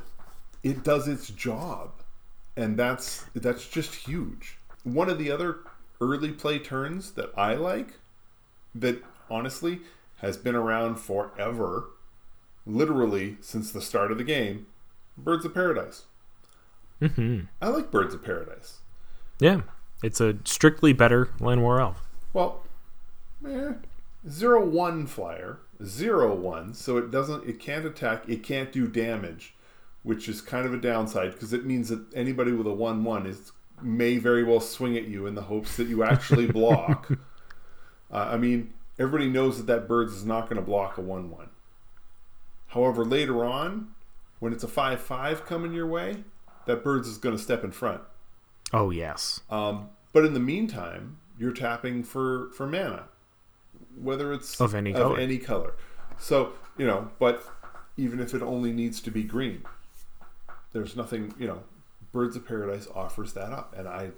[0.63, 1.91] it does its job,
[2.55, 4.57] and that's that's just huge.
[4.83, 5.59] One of the other
[5.99, 7.99] early play turns that I like,
[8.75, 9.81] that honestly
[10.17, 11.89] has been around forever,
[12.65, 14.67] literally since the start of the game,
[15.17, 16.03] Birds of Paradise.
[17.09, 18.79] Hmm I like Birds of Paradise.
[19.39, 19.61] Yeah.
[20.03, 22.01] It's a strictly better Llanowar Elf.
[22.33, 22.61] Well,
[23.47, 23.73] eh,
[24.29, 29.55] zero one flyer, zero one, so it doesn't, it can't attack, it can't do damage,
[30.03, 33.25] which is kind of a downside because it means that anybody with a one one
[33.25, 37.11] is may very well swing at you in the hopes that you actually block.
[38.11, 41.29] uh, I mean, everybody knows that that birds is not going to block a one
[41.29, 41.49] one.
[42.67, 43.89] However, later on,
[44.39, 46.23] when it's a five five coming your way,
[46.65, 48.01] that birds is going to step in front.
[48.71, 49.41] Oh, yes.
[49.49, 53.05] Um, but in the meantime, you're tapping for for mana,
[53.99, 55.17] whether it's Of any color.
[55.19, 55.73] any color.
[56.19, 57.43] So you know, but
[57.97, 59.63] even if it only needs to be green,
[60.71, 61.33] there's nothing.
[61.39, 61.63] You know,
[62.11, 64.11] Birds of Paradise offers that up, and I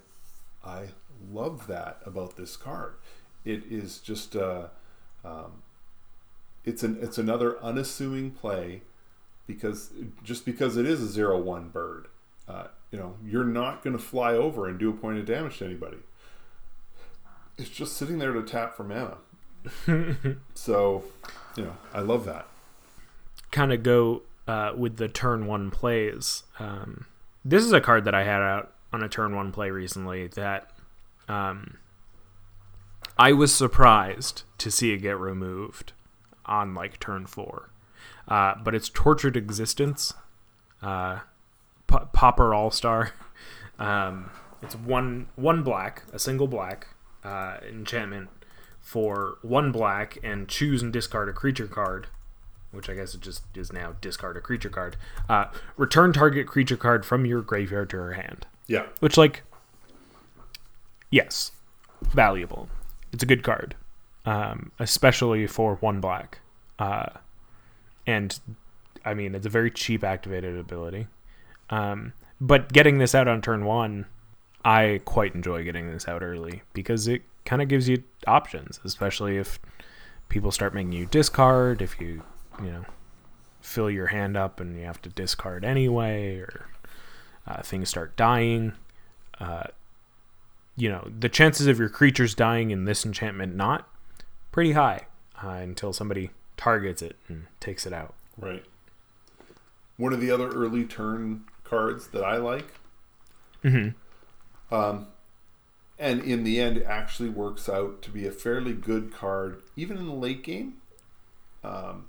[0.64, 0.88] I
[1.32, 2.96] love that about this card.
[3.46, 4.68] It is just uh,
[5.24, 5.62] um,
[6.66, 8.82] it's an it's another unassuming play
[9.48, 9.92] because
[10.24, 12.08] just because it is a zero one bird,
[12.48, 15.58] uh, you know, you're not going to fly over and do a point of damage
[15.60, 15.98] to anybody.
[17.58, 19.18] It's just sitting there to tap for mana.
[20.54, 21.04] so,
[21.56, 22.48] you know, I love that.
[23.52, 26.44] kind of go uh, with the turn one plays.
[26.60, 27.06] Um,
[27.44, 30.70] this is a card that I had out on a turn one play recently that
[31.28, 31.78] um,
[33.18, 35.94] I was surprised to see it get removed
[36.46, 37.70] on like turn four.
[38.28, 40.14] Uh, but it's Tortured Existence,
[40.82, 41.20] uh,
[41.88, 43.12] P- Pauper All Star.
[43.78, 46.88] Um, it's one one black, a single black
[47.24, 48.30] uh, enchantment
[48.80, 52.08] for one black, and choose and discard a creature card
[52.76, 54.98] which I guess it just is now discard a creature card.
[55.30, 55.46] Uh,
[55.78, 58.46] return target creature card from your graveyard to her hand.
[58.68, 58.86] Yeah.
[59.00, 59.44] Which, like,
[61.10, 61.52] yes,
[62.02, 62.68] valuable.
[63.14, 63.76] It's a good card,
[64.26, 66.40] um, especially for one black.
[66.78, 67.08] Uh,
[68.06, 68.38] and
[69.06, 71.08] I mean, it's a very cheap activated ability.
[71.70, 74.06] Um, but getting this out on turn one,
[74.64, 79.38] I quite enjoy getting this out early because it kind of gives you options, especially
[79.38, 79.60] if
[80.30, 82.24] people start making you discard, if you,
[82.60, 82.86] you know,
[83.62, 86.68] fill your hand up and you have to discard anyway, or
[87.48, 88.74] uh, things start dying.
[89.40, 89.64] Uh,
[90.76, 93.88] you know, the chances of your creatures dying in this enchantment not
[94.52, 95.06] pretty high
[95.44, 98.14] uh, until somebody targets it and takes it out.
[98.38, 98.64] Right.
[99.98, 102.68] One of the other early turn cards that I like,
[103.64, 104.74] Mm-hmm.
[104.74, 105.08] um,
[105.98, 109.98] and in the end it actually works out to be a fairly good card, even
[109.98, 110.76] in the late game,
[111.64, 112.08] um,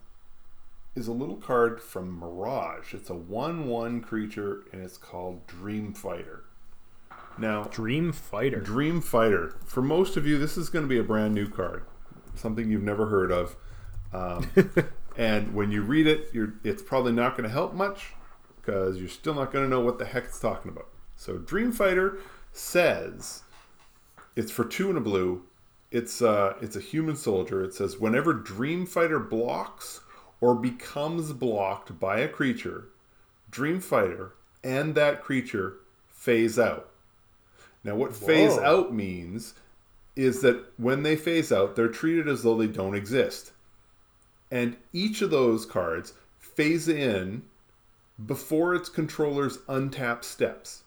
[0.95, 2.93] is a little card from Mirage.
[2.95, 6.45] It's a 1 1 creature and it's called Dream Fighter.
[7.39, 8.61] Now, Dream Fighter.
[8.61, 9.57] Dream Fighter.
[9.65, 11.85] For most of you, this is going to be a brand new card,
[12.35, 13.57] something you've never heard of.
[14.13, 14.51] Um,
[15.17, 18.15] and when you read it, you're, it's probably not going to help much
[18.67, 20.89] because you're still not going to know what the heck it's talking about.
[21.17, 22.19] So, Dream Fighter
[22.53, 23.45] says
[24.35, 25.45] it's for two and a blue.
[25.93, 27.62] It's uh, it's a human soldier.
[27.64, 30.01] It says whenever Dream Fighter blocks
[30.41, 32.89] or becomes blocked by a creature,
[33.51, 34.33] Dream Fighter
[34.64, 35.77] and that creature
[36.09, 36.91] phase out.
[37.85, 39.55] Now, what phase out means
[40.17, 43.53] is that when they phase out, they're treated as though they don't exist.
[44.51, 47.43] and each of those cards phase in
[48.25, 50.83] before its controller's untap steps.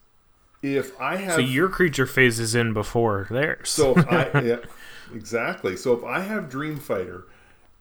[0.62, 3.70] If I have So your creature phases in before theirs.
[3.70, 4.58] so if I yeah,
[5.14, 5.78] exactly.
[5.78, 7.28] So if I have Dream Fighter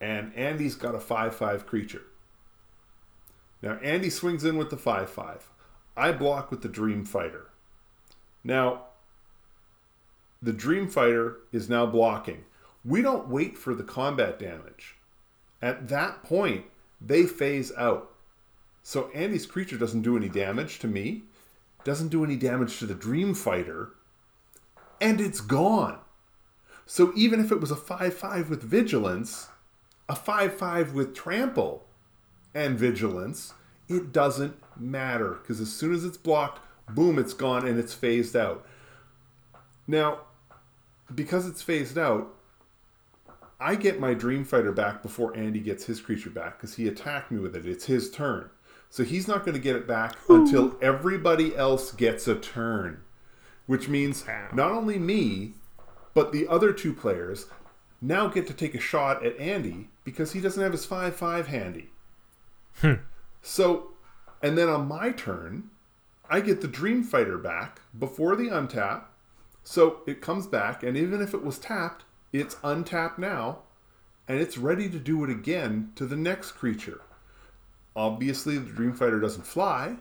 [0.00, 2.02] and Andy's got a five five creature.
[3.62, 5.48] Now Andy swings in with the five five.
[5.96, 7.46] I block with the Dream Fighter.
[8.44, 8.82] Now
[10.40, 12.44] the Dream Fighter is now blocking.
[12.84, 14.94] We don't wait for the combat damage.
[15.60, 16.66] At that point,
[17.00, 18.12] they phase out.
[18.88, 21.24] So Andy's creature doesn't do any damage to me,
[21.84, 23.90] doesn't do any damage to the Dream Fighter,
[24.98, 25.98] and it's gone.
[26.86, 29.48] So even if it was a 5 5 with vigilance,
[30.08, 31.84] a 5 5 with trample
[32.54, 33.52] and vigilance,
[33.90, 38.34] it doesn't matter because as soon as it's blocked, boom, it's gone and it's phased
[38.34, 38.64] out.
[39.86, 40.20] Now,
[41.14, 42.34] because it's phased out,
[43.60, 47.30] I get my Dream Fighter back before Andy gets his creature back because he attacked
[47.30, 47.66] me with it.
[47.66, 48.48] It's his turn.
[48.90, 53.02] So he's not going to get it back until everybody else gets a turn.
[53.66, 55.52] Which means not only me,
[56.14, 57.46] but the other two players
[58.00, 61.48] now get to take a shot at Andy because he doesn't have his 5 5
[61.48, 61.90] handy.
[62.76, 62.94] Hmm.
[63.42, 63.90] So,
[64.42, 65.70] and then on my turn,
[66.30, 69.04] I get the Dream Fighter back before the untap.
[69.64, 73.60] So it comes back, and even if it was tapped, it's untapped now,
[74.26, 77.02] and it's ready to do it again to the next creature.
[77.98, 79.96] Obviously, the Dream Fighter doesn't fly,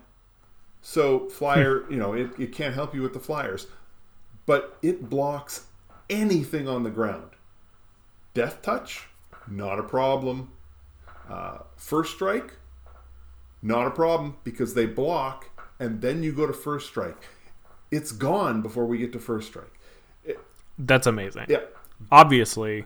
[0.81, 3.65] so flyer, you know, it, it can't help you with the flyers,
[4.45, 5.65] but it blocks
[6.07, 7.31] anything on the ground.
[8.35, 9.07] Death touch,
[9.47, 10.51] not a problem.
[11.27, 12.53] Uh, first strike,
[13.63, 17.25] not a problem because they block, and then you go to first strike.
[17.89, 19.73] It's gone before we get to first strike.
[20.77, 21.47] That's amazing.
[21.49, 21.61] Yeah,
[22.11, 22.85] Obviously,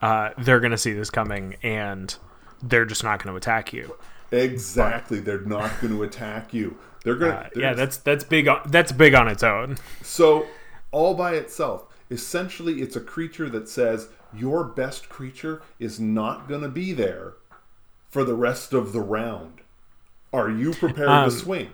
[0.00, 2.14] uh, they're going to see this coming and
[2.62, 3.94] they're just not going to attack you.
[4.30, 5.20] Exactly.
[5.20, 6.76] They're not going to attack you.
[7.04, 7.60] They're going Uh, to.
[7.60, 8.48] yeah, that's that's big.
[8.48, 9.76] On, that's big on its own.
[10.02, 10.46] So,
[10.90, 16.62] all by itself, essentially, it's a creature that says your best creature is not going
[16.62, 17.34] to be there
[18.10, 19.60] for the rest of the round.
[20.32, 21.70] Are you prepared Um, to swing?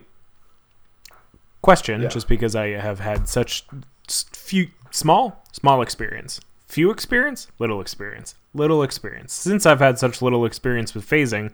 [1.62, 2.08] Question, Yeah.
[2.08, 3.64] just because I have had such
[4.08, 9.32] few small small experience, few experience, little experience, little experience.
[9.32, 11.52] Since I've had such little experience with phasing,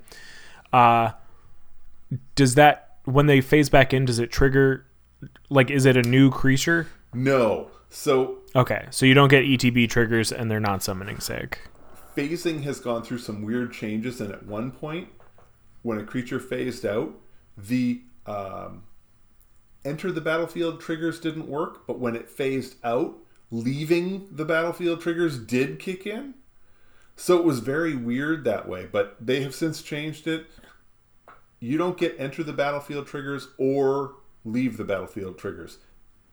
[0.73, 1.11] uh,
[2.35, 4.87] does that when they phase back in, does it trigger?
[5.49, 6.87] Like, is it a new creature?
[7.13, 7.71] No.
[7.91, 11.61] So, Okay, so you don't get ETB triggers, and they're not summoning sick.
[12.15, 15.09] phasing has gone through some weird changes, and at one point,
[15.83, 17.15] when a creature phased out,
[17.57, 18.83] the um,
[19.85, 23.17] enter the battlefield triggers didn't work, but when it phased out,
[23.51, 26.35] leaving the battlefield triggers did kick in.
[27.19, 30.47] So it was very weird that way, but they have since changed it.
[31.59, 34.15] You don't get enter the battlefield triggers or
[34.45, 35.79] leave the battlefield triggers.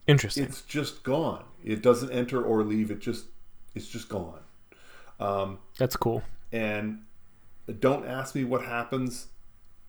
[0.05, 0.43] Interesting.
[0.43, 1.43] It's just gone.
[1.63, 2.91] It doesn't enter or leave.
[2.91, 3.25] It just
[3.73, 4.41] it's just gone.
[5.19, 6.21] Um, That's cool.
[6.51, 7.01] and
[7.79, 9.27] don't ask me what happens.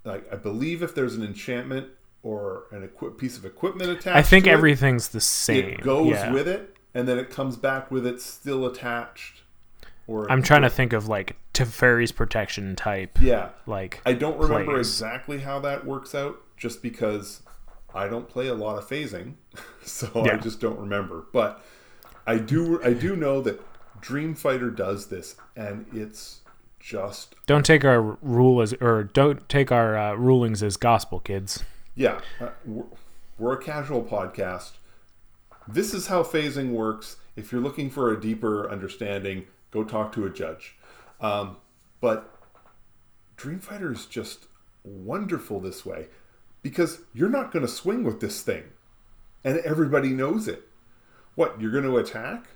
[0.02, 1.88] Like I believe if there's an enchantment
[2.22, 5.64] or an equip piece of equipment attached, I think to it, everything's the same.
[5.66, 6.32] it goes yeah.
[6.32, 9.42] with it, and then it comes back with it still attached.
[10.08, 13.18] Or I'm trying to think of like Teferi's protection type.
[13.20, 13.48] yeah.
[13.66, 14.88] Like I don't remember plays.
[14.88, 17.42] exactly how that works out, just because
[17.94, 19.34] I don't play a lot of phasing,
[19.84, 21.26] so I just don't remember.
[21.32, 21.64] But
[22.26, 23.60] I do I do know that
[24.00, 26.40] Dream Fighter does this, and it's
[26.78, 31.64] just don't take our rule as or don't take our uh, rulings as gospel, kids.
[31.96, 32.20] yeah.
[32.40, 32.84] uh, We're,
[33.38, 34.72] we're a casual podcast.
[35.66, 37.16] This is how phasing works.
[37.34, 40.76] If you're looking for a deeper understanding, go talk to a judge.
[41.20, 41.56] Um,
[42.00, 42.32] but
[43.36, 44.46] Dream Fighter is just
[44.84, 46.06] wonderful this way
[46.62, 48.64] because you're not going to swing with this thing,
[49.44, 50.68] and everybody knows it.
[51.34, 52.48] What you're going to attack?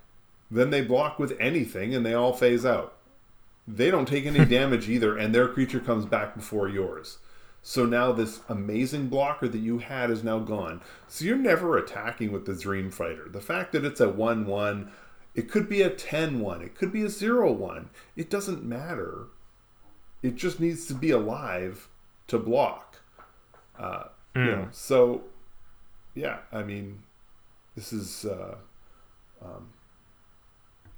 [0.51, 2.97] Then they block with anything, and they all phase out.
[3.69, 7.19] They don't take any damage either, and their creature comes back before yours.
[7.63, 10.81] So now this amazing blocker that you had is now gone.
[11.09, 13.29] So you're never attacking with the Dream Fighter.
[13.29, 14.91] The fact that it's a 1 1,
[15.35, 17.91] it could be a 10 1, it could be a 0 1.
[18.17, 19.27] It doesn't matter.
[20.23, 21.89] It just needs to be alive
[22.29, 23.01] to block.
[23.79, 24.05] Uh,
[24.45, 25.25] You know, so
[26.15, 27.03] yeah, I mean,
[27.75, 28.57] this is uh,
[29.43, 29.71] um,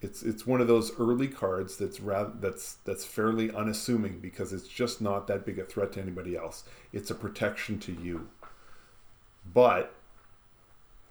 [0.00, 4.66] it's it's one of those early cards that's rather that's that's fairly unassuming because it's
[4.68, 6.64] just not that big a threat to anybody else.
[6.92, 8.28] It's a protection to you.
[9.54, 9.94] But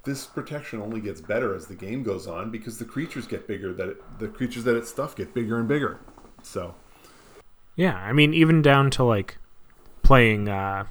[0.04, 3.74] this protection only gets better as the game goes on because the creatures get bigger
[3.74, 6.00] that it, the creatures that it stuff get bigger and bigger.
[6.44, 6.76] So
[7.76, 9.38] Yeah, I mean even down to like
[10.04, 10.86] playing uh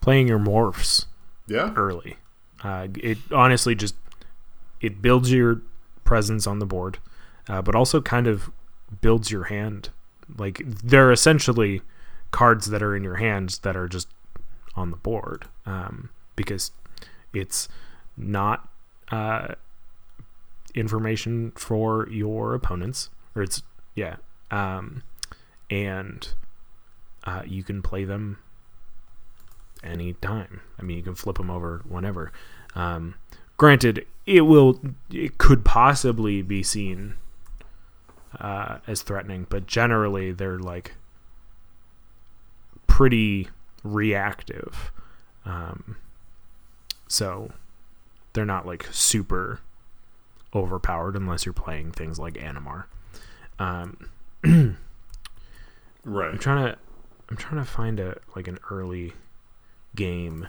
[0.00, 1.06] playing your morphs
[1.46, 1.76] Yeah.
[1.76, 2.18] early.
[2.62, 3.94] Uh, it honestly just
[4.80, 5.62] it builds your
[6.04, 6.98] presence on the board,
[7.48, 8.50] uh, but also kind of
[9.00, 9.90] builds your hand.
[10.38, 11.82] Like they're essentially
[12.30, 14.08] cards that are in your hands that are just
[14.76, 16.72] on the board um, because
[17.36, 17.68] it's
[18.16, 18.68] not
[19.10, 19.54] uh,
[20.74, 23.62] information for your opponents, or it's
[23.94, 24.16] yeah,
[24.50, 25.02] um,
[25.70, 26.28] and
[27.24, 28.38] uh, you can play them
[29.82, 30.60] anytime.
[30.78, 32.32] I mean, you can flip them over whenever.
[32.74, 33.14] Um,
[33.56, 34.80] granted, it will,
[35.10, 37.14] it could possibly be seen
[38.40, 40.94] uh, as threatening, but generally they're like
[42.86, 43.48] pretty
[43.82, 44.90] reactive.
[45.44, 45.96] Um,
[47.14, 47.50] so
[48.32, 49.60] they're not like super
[50.52, 52.84] overpowered unless you're playing things like Animar.
[53.58, 54.10] Um,
[56.04, 56.30] Right.
[56.30, 56.78] I'm trying to,
[57.30, 59.12] I'm trying to find a like an early
[59.96, 60.48] game.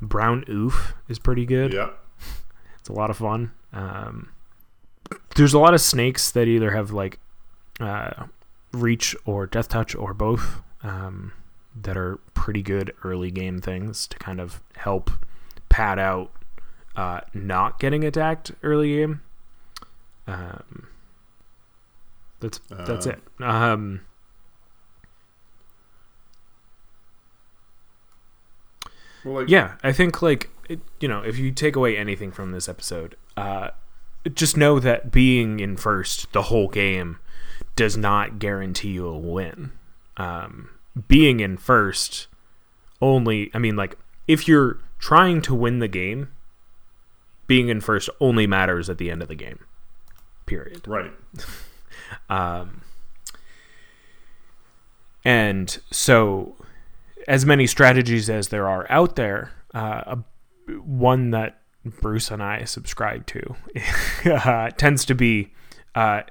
[0.00, 1.72] Brown Ouphe is pretty good.
[1.72, 1.90] Yeah.
[2.78, 3.52] It's a lot of fun.
[3.72, 4.30] Um,
[5.36, 7.20] there's a lot of snakes that either have like
[7.80, 8.24] uh,
[8.72, 11.32] reach or death touch or both um,
[11.80, 15.10] that are pretty good early game things to kind of help
[15.68, 16.30] pad out
[16.96, 19.22] uh, not getting attacked early game.
[20.26, 20.88] Um,
[22.40, 23.10] that's that's Uh.
[23.10, 23.42] it.
[23.42, 24.00] Um,
[29.24, 32.50] Well, like, yeah i think like it, you know if you take away anything from
[32.50, 33.70] this episode uh
[34.34, 37.18] just know that being in first the whole game
[37.76, 39.70] does not guarantee you a win
[40.16, 40.70] um
[41.08, 42.28] being in first
[43.00, 43.96] only i mean like
[44.28, 46.28] if you're trying to win the game
[47.46, 49.58] being in first only matters at the end of the game
[50.46, 51.12] period Right.
[52.30, 52.82] um,
[55.24, 56.56] and so,
[57.28, 60.16] as many strategies as there are out there, uh,
[60.68, 63.54] a, one that Bruce and I subscribe to
[64.24, 65.52] uh, tends to be
[65.94, 66.22] uh,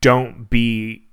[0.00, 1.08] don't be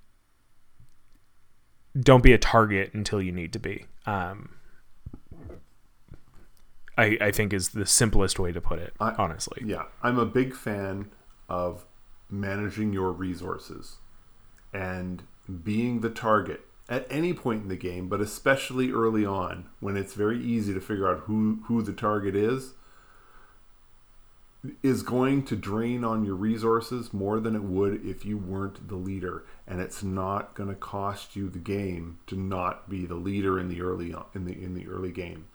[2.00, 3.86] don't be a target until you need to be.
[4.06, 4.50] Um,
[6.98, 8.94] I, I think is the simplest way to put it.
[9.00, 11.12] I- honestly, Yeah, I'm a big fan
[11.48, 11.86] of
[12.30, 13.98] managing your resources
[14.74, 15.24] and
[15.64, 20.14] being the target at any point in the game, but especially early on when it's
[20.14, 22.74] very easy to figure out who who the target is
[24.82, 28.96] is going to drain on your resources more than it would if you weren't the
[28.96, 33.60] leader and it's not going to cost you the game to not be the leader
[33.60, 35.46] in the early in the in the early game.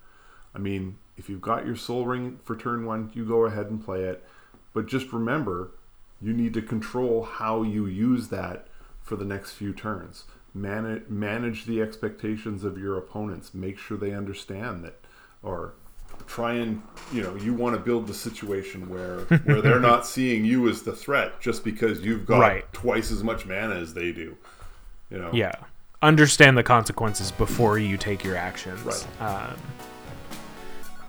[0.55, 3.85] I mean, if you've got your Sol Ring for turn 1, you go ahead and
[3.85, 4.25] play it,
[4.73, 5.73] but just remember
[6.21, 8.69] you need to control how you use that
[9.03, 10.25] for the next few turns.
[10.55, 13.53] Manage manage the expectations of your opponents.
[13.53, 15.01] Make sure they understand that
[15.43, 15.75] or
[16.27, 16.83] try and
[17.13, 20.83] you know you want to build the situation where where they're not seeing you as
[20.83, 22.73] the threat just because you've got Right.
[22.73, 24.37] twice as much mana as they do
[25.11, 25.53] you know Yeah.
[26.01, 28.81] Understand the consequences before you take your actions.
[29.21, 29.21] Right.
[29.51, 29.57] Um,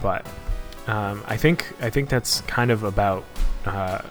[0.02, 0.24] but
[0.86, 3.24] um, I think I think that's kind of about
[3.66, 4.02] uh,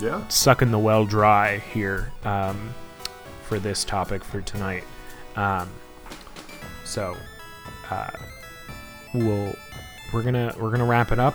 [0.00, 2.72] yeah sucking the well dry here um,
[3.44, 4.84] for this topic for tonight.
[5.36, 5.68] Um,
[6.84, 7.16] so
[7.90, 8.10] uh,
[9.18, 9.54] we'll
[10.12, 11.34] we're gonna we're gonna wrap it up.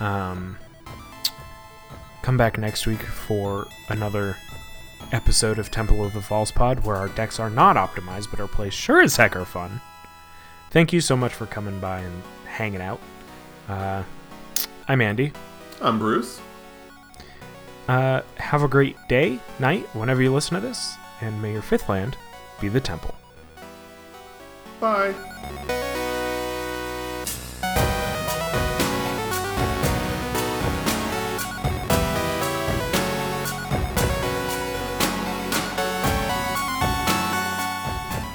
[0.00, 0.56] Um,
[2.22, 4.36] come back next week for another
[5.12, 8.48] episode of Temple of the False Pod where our decks are not optimized, but our
[8.48, 9.80] plays sure as heck are fun.
[10.70, 13.00] Thank you so much for coming by and hanging out.
[13.68, 14.02] Uh,
[14.88, 15.32] I'm Andy.
[15.80, 16.40] i'm bruce
[17.88, 21.88] Uh, have a great day, night, whenever you listen to this, and may your fifth
[21.88, 22.16] land
[22.60, 23.14] be the temple.
[24.80, 25.12] bye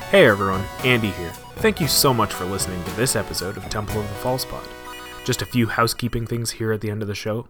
[0.09, 1.31] Hey everyone, Andy here.
[1.57, 4.63] Thank you so much for listening to this episode of Temple of the False Pod.
[5.25, 7.49] Just a few housekeeping things here at the end of the show.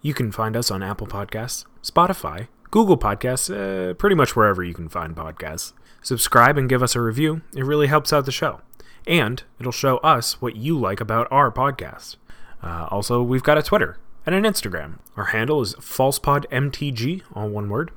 [0.00, 4.72] You can find us on Apple Podcasts, Spotify, Google Podcasts, uh, pretty much wherever you
[4.72, 5.74] can find podcasts.
[6.00, 7.42] Subscribe and give us a review.
[7.54, 8.62] It really helps out the show.
[9.06, 12.16] And it'll show us what you like about our podcast.
[12.62, 14.98] Uh, also, we've got a Twitter and an Instagram.
[15.14, 17.90] Our handle is FalsePodMTG, all one word.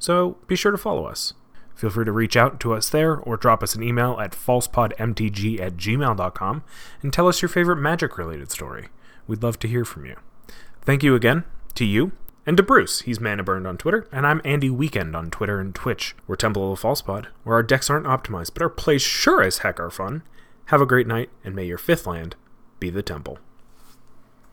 [0.00, 1.32] So be sure to follow us.
[1.76, 5.60] Feel free to reach out to us there or drop us an email at falsepodmtg
[5.60, 6.64] at gmail.com
[7.02, 8.88] and tell us your favorite magic related story.
[9.26, 10.16] We'd love to hear from you.
[10.82, 12.12] Thank you again to you,
[12.46, 15.74] And to Bruce, he's Mana Burned on Twitter, and I'm Andy Weekend on Twitter and
[15.74, 16.14] Twitch.
[16.28, 19.42] We're Temple of the False Pod, where our decks aren't optimized, but our plays sure
[19.42, 20.22] as heck are fun.
[20.66, 22.36] Have a great night, and may your fifth land
[22.78, 23.38] be the temple.